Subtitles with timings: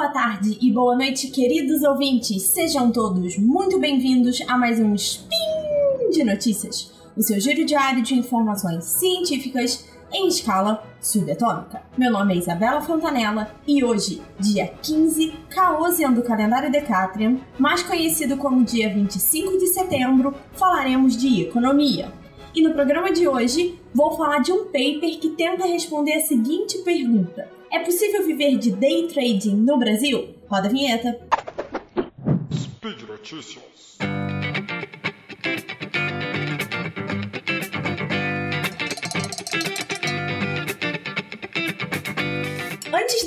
[0.00, 2.44] boa tarde e boa noite, queridos ouvintes.
[2.44, 5.36] Sejam todos muito bem-vindos a mais um Spin
[6.10, 11.82] de Notícias, o seu giro diário de informações científicas em escala subatômica.
[11.98, 18.38] Meu nome é Isabela Fontanella e hoje, dia 15 Caosian do calendário Decatrian, mais conhecido
[18.38, 22.10] como dia 25 de setembro, falaremos de economia.
[22.52, 26.78] E no programa de hoje, vou falar de um paper que tenta responder a seguinte
[26.78, 30.34] pergunta: É possível viver de day trading no Brasil?
[30.48, 31.20] Roda a vinheta.
[32.52, 33.98] Speed Notícias.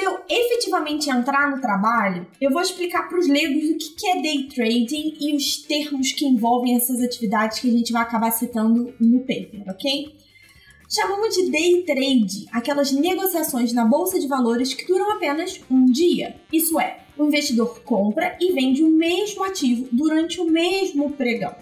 [0.00, 4.22] De eu efetivamente entrar no trabalho, eu vou explicar para os leigos o que é
[4.22, 8.94] day trading e os termos que envolvem essas atividades que a gente vai acabar citando
[8.98, 10.16] no paper, ok?
[10.88, 16.34] Chamamos de day trade aquelas negociações na bolsa de valores que duram apenas um dia.
[16.52, 21.54] Isso é, o investidor compra e vende o mesmo ativo durante o mesmo pregão.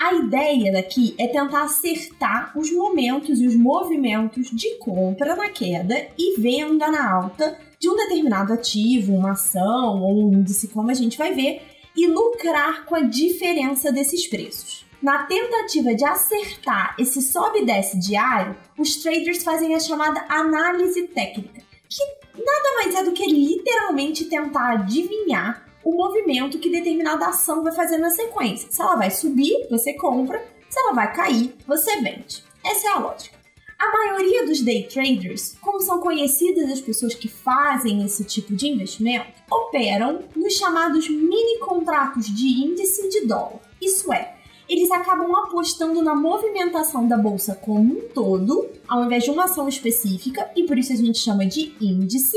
[0.00, 6.08] A ideia daqui é tentar acertar os momentos e os movimentos de compra na queda
[6.16, 10.94] e venda na alta de um determinado ativo, uma ação ou um índice, como a
[10.94, 11.60] gente vai ver,
[11.94, 14.86] e lucrar com a diferença desses preços.
[15.02, 21.08] Na tentativa de acertar esse sobe e desce diário, os traders fazem a chamada análise
[21.08, 22.02] técnica, que
[22.42, 27.98] nada mais é do que literalmente tentar adivinhar o movimento que determinada ação vai fazer
[27.98, 28.68] na sequência.
[28.70, 32.44] Se ela vai subir, você compra, se ela vai cair, você vende.
[32.64, 33.40] Essa é a lógica.
[33.78, 38.68] A maioria dos day traders, como são conhecidas as pessoas que fazem esse tipo de
[38.68, 43.58] investimento, operam nos chamados mini contratos de índice de dólar.
[43.80, 44.34] Isso é,
[44.68, 49.66] eles acabam apostando na movimentação da bolsa como um todo, ao invés de uma ação
[49.66, 52.36] específica, e por isso a gente chama de índice,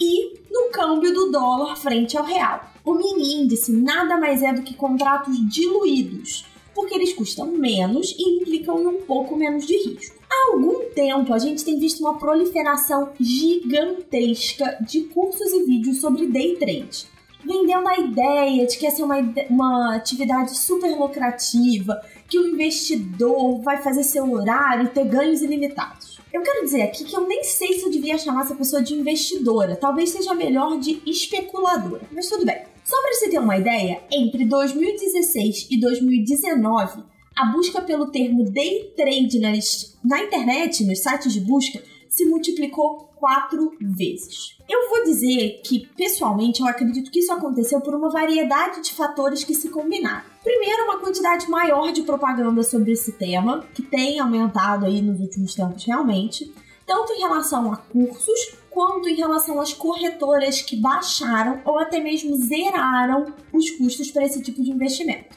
[0.00, 0.38] e
[0.78, 2.70] câmbio do dólar frente ao real.
[2.84, 8.36] O mini índice nada mais é do que contratos diluídos, porque eles custam menos e
[8.36, 10.16] implicam um pouco menos de risco.
[10.30, 16.28] Há algum tempo a gente tem visto uma proliferação gigantesca de cursos e vídeos sobre
[16.28, 17.08] day trade,
[17.44, 19.18] vendendo a ideia de que essa é uma,
[19.50, 26.07] uma atividade super lucrativa, que o investidor vai fazer seu horário e ter ganhos ilimitados.
[26.32, 28.94] Eu quero dizer aqui que eu nem sei se eu devia chamar essa pessoa de
[28.94, 29.76] investidora.
[29.76, 32.02] Talvez seja melhor de especuladora.
[32.12, 32.62] Mas tudo bem.
[32.84, 37.02] Só para você ter uma ideia, entre 2016 e 2019,
[37.36, 43.10] a busca pelo termo day trade nas, na internet, nos sites de busca, se multiplicou
[43.16, 44.56] quatro vezes.
[44.68, 49.44] Eu vou dizer que, pessoalmente, eu acredito que isso aconteceu por uma variedade de fatores
[49.44, 50.24] que se combinaram.
[50.42, 55.54] Primeiro, uma quantidade maior de propaganda sobre esse tema, que tem aumentado aí nos últimos
[55.54, 56.52] tempos realmente,
[56.86, 62.36] tanto em relação a cursos quanto em relação às corretoras que baixaram ou até mesmo
[62.36, 65.36] zeraram os custos para esse tipo de investimento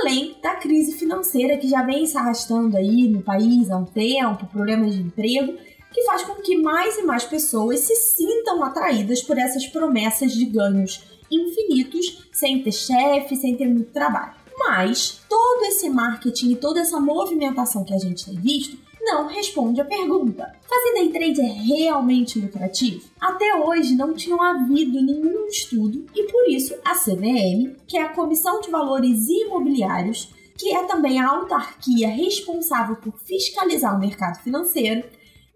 [0.00, 4.46] além da crise financeira que já vem se arrastando aí no país há um tempo,
[4.46, 5.54] problemas de emprego
[5.98, 10.44] que faz com que mais e mais pessoas se sintam atraídas por essas promessas de
[10.44, 14.32] ganhos infinitos, sem ter chefe, sem ter muito trabalho.
[14.56, 19.80] Mas todo esse marketing e toda essa movimentação que a gente tem visto não responde
[19.80, 23.02] à pergunta: fazer day trade é realmente lucrativo?
[23.20, 28.10] Até hoje não tinha havido nenhum estudo e por isso a CVM, que é a
[28.10, 35.04] Comissão de Valores Imobiliários, que é também a autarquia responsável por fiscalizar o mercado financeiro,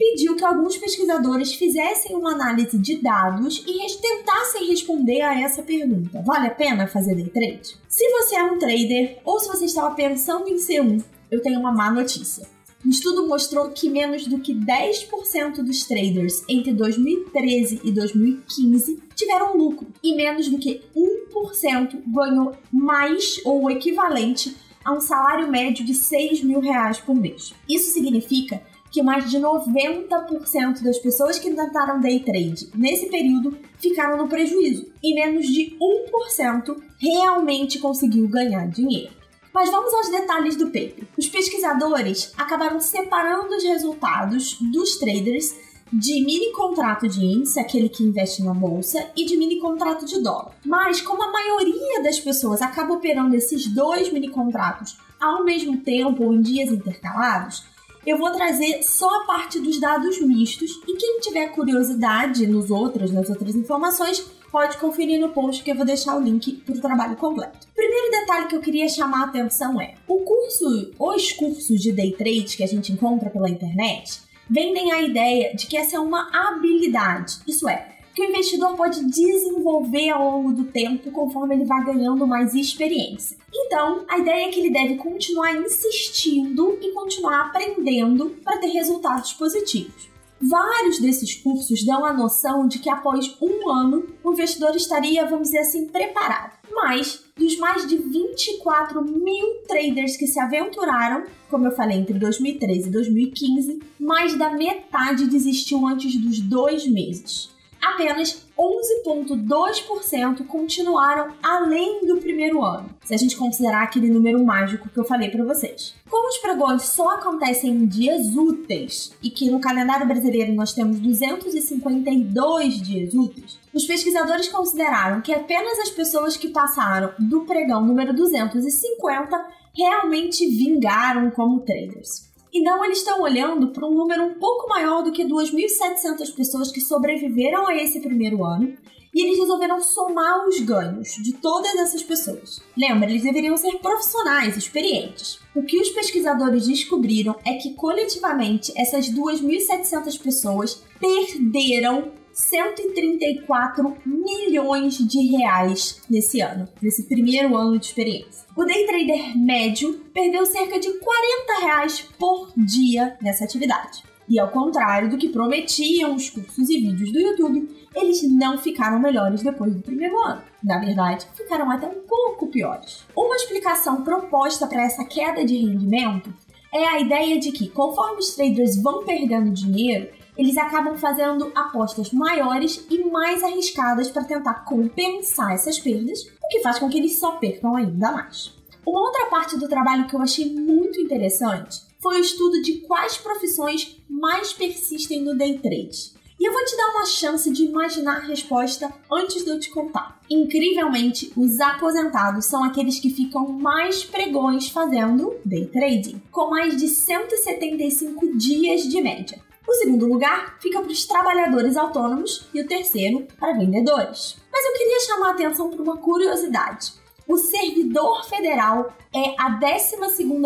[0.02, 6.20] pediu que alguns pesquisadores fizessem uma análise de dados e tentassem responder a essa pergunta:
[6.22, 7.76] vale a pena fazer day trade?
[7.88, 10.98] Se você é um trader ou se você estava pensando em ser um,
[11.30, 12.44] eu tenho uma má notícia.
[12.84, 19.56] Um estudo mostrou que menos do que 10% dos traders entre 2013 e 2015 tiveram
[19.56, 25.84] lucro e menos do que 1% ganhou mais ou o equivalente a um salário médio
[25.84, 27.54] de 6 mil reais por mês.
[27.68, 28.60] Isso significa
[28.92, 34.92] que mais de 90% das pessoas que tentaram day trade nesse período ficaram no prejuízo
[35.02, 39.10] e menos de 1% realmente conseguiu ganhar dinheiro.
[39.52, 41.06] Mas vamos aos detalhes do paper.
[41.16, 45.54] Os pesquisadores acabaram separando os resultados dos traders
[45.92, 50.22] de mini contrato de índice, aquele que investe na bolsa, e de mini contrato de
[50.22, 50.54] dólar.
[50.64, 56.24] Mas como a maioria das pessoas acaba operando esses dois mini contratos ao mesmo tempo
[56.24, 57.64] ou em dias intercalados,
[58.06, 63.12] eu vou trazer só a parte dos dados mistos e quem tiver curiosidade nos outros,
[63.12, 64.20] nas outras informações,
[64.50, 67.66] pode conferir no post que eu vou deixar o link para o trabalho completo.
[67.74, 72.12] Primeiro detalhe que eu queria chamar a atenção é: o curso, os cursos de day
[72.12, 74.20] trade que a gente encontra pela internet
[74.50, 77.38] vendem a ideia de que essa é uma habilidade.
[77.46, 82.26] Isso é, que o investidor pode desenvolver ao longo do tempo conforme ele vai ganhando
[82.26, 83.36] mais experiência.
[83.52, 89.32] Então, a ideia é que ele deve continuar insistindo e continuar aprendendo para ter resultados
[89.32, 90.10] positivos.
[90.40, 95.48] Vários desses cursos dão a noção de que após um ano o investidor estaria, vamos
[95.48, 96.58] dizer assim, preparado.
[96.72, 102.88] Mas, dos mais de 24 mil traders que se aventuraram, como eu falei, entre 2013
[102.88, 107.51] e 2015, mais da metade desistiu antes dos dois meses
[107.82, 114.98] apenas 11,2% continuaram além do primeiro ano, se a gente considerar aquele número mágico que
[114.98, 115.94] eu falei para vocês.
[116.08, 121.00] Como os pregões só acontecem em dias úteis e que no calendário brasileiro nós temos
[121.00, 128.14] 252 dias úteis, os pesquisadores consideraram que apenas as pessoas que passaram do pregão número
[128.14, 132.30] 250 realmente vingaram como traders.
[132.52, 136.80] Então, eles estão olhando para um número um pouco maior do que 2.700 pessoas que
[136.80, 138.76] sobreviveram a esse primeiro ano
[139.14, 142.60] e eles resolveram somar os ganhos de todas essas pessoas.
[142.76, 145.38] Lembra, eles deveriam ser profissionais, experientes.
[145.54, 155.36] O que os pesquisadores descobriram é que coletivamente essas 2.700 pessoas perderam 134 milhões de
[155.36, 158.46] reais nesse ano, nesse primeiro ano de experiência.
[158.56, 164.02] O day trader médio perdeu cerca de 40 reais por dia nessa atividade.
[164.28, 168.98] E ao contrário do que prometiam os cursos e vídeos do YouTube, eles não ficaram
[168.98, 170.42] melhores depois do primeiro ano.
[170.62, 173.04] Na verdade, ficaram até um pouco piores.
[173.16, 176.32] Uma explicação proposta para essa queda de rendimento
[176.72, 182.10] é a ideia de que, conforme os traders vão perdendo dinheiro, eles acabam fazendo apostas
[182.12, 187.18] maiores e mais arriscadas para tentar compensar essas perdas, o que faz com que eles
[187.18, 188.54] só percam ainda mais.
[188.86, 193.16] Uma outra parte do trabalho que eu achei muito interessante foi o estudo de quais
[193.16, 196.12] profissões mais persistem no day trade.
[196.40, 199.70] E eu vou te dar uma chance de imaginar a resposta antes de eu te
[199.70, 200.20] contar.
[200.28, 206.88] Incrivelmente, os aposentados são aqueles que ficam mais pregões fazendo day trading, com mais de
[206.88, 209.51] 175 dias de média.
[209.72, 214.36] O segundo lugar fica para os trabalhadores autônomos e o terceiro para vendedores.
[214.52, 216.92] Mas eu queria chamar a atenção para uma curiosidade.
[217.26, 219.96] O servidor federal é a 12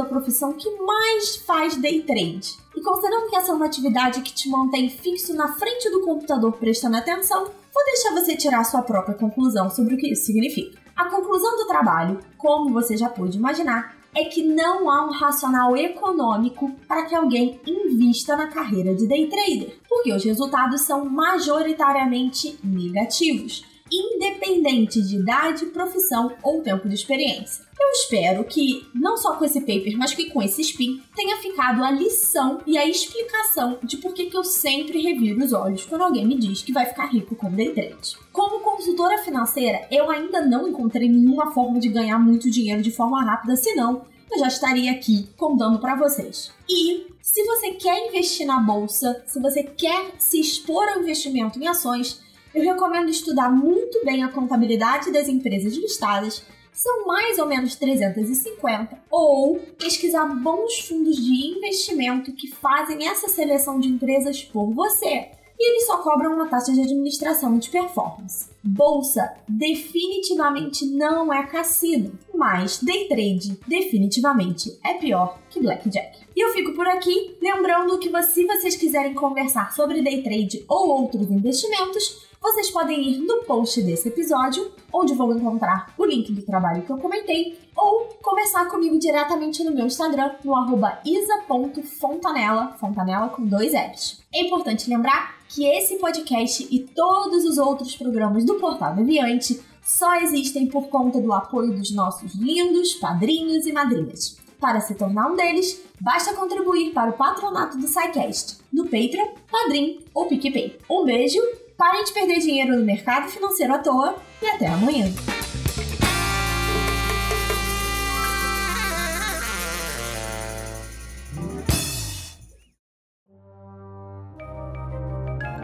[0.08, 2.56] profissão que mais faz day trade.
[2.76, 6.52] E considerando que essa é uma atividade que te mantém fixo na frente do computador
[6.52, 10.78] prestando atenção, vou deixar você tirar sua própria conclusão sobre o que isso significa.
[10.94, 15.76] A conclusão do trabalho, como você já pôde imaginar, é que não há um racional
[15.76, 22.58] econômico para que alguém invista na carreira de day trader, porque os resultados são majoritariamente
[22.64, 27.64] negativos, independente de idade, profissão ou tempo de experiência.
[27.78, 31.84] Eu espero que, não só com esse paper, mas que com esse spin, tenha ficado
[31.84, 36.26] a lição e a explicação de por que eu sempre reviro os olhos quando alguém
[36.26, 38.16] me diz que vai ficar rico com day trade.
[38.32, 43.22] Como consultora financeira, eu ainda não encontrei nenhuma forma de ganhar muito dinheiro de forma
[43.22, 46.50] rápida, senão eu já estaria aqui contando para vocês.
[46.68, 51.66] E se você quer investir na bolsa, se você quer se expor ao investimento em
[51.66, 52.20] ações,
[52.56, 56.42] eu recomendo estudar muito bem a contabilidade das empresas listadas,
[56.72, 63.78] são mais ou menos 350, ou pesquisar bons fundos de investimento que fazem essa seleção
[63.78, 68.48] de empresas por você e eles só cobram uma taxa de administração de performance.
[68.62, 76.18] Bolsa definitivamente não é cassino, mas day trade definitivamente é pior que blackjack.
[76.34, 80.88] E eu fico por aqui, lembrando que se vocês quiserem conversar sobre day trade ou
[80.88, 86.42] outros investimentos, vocês podem ir no post desse episódio, onde vão encontrar o link do
[86.42, 93.28] trabalho que eu comentei, ou conversar comigo diretamente no meu Instagram, no arroba isa.fontanella, fontanella
[93.28, 94.22] com dois L's.
[94.34, 100.16] É importante lembrar que esse podcast e todos os outros programas do Portal Deviante só
[100.16, 104.36] existem por conta do apoio dos nossos lindos padrinhos e madrinhas.
[104.58, 110.00] Para se tornar um deles, basta contribuir para o patronato do SciCast, no Patreon, Padrim
[110.14, 110.78] ou PicPay.
[110.90, 111.38] Um beijo,
[111.76, 115.12] parem de perder dinheiro no mercado financeiro à toa e até amanhã!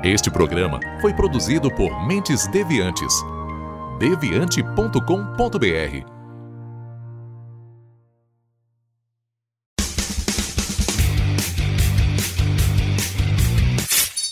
[0.04, 3.14] Este programa foi produzido por Mentes Deviantes.
[4.00, 6.11] deviante.com.br.